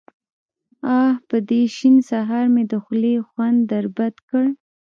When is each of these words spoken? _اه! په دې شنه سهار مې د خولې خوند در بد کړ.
_اه! 0.99 1.07
په 1.27 1.37
دې 1.49 1.61
شنه 1.75 2.01
سهار 2.09 2.45
مې 2.53 2.63
د 2.71 2.73
خولې 2.83 3.15
خوند 3.27 3.59
در 3.71 3.85
بد 3.97 4.15
کړ. 4.29 4.45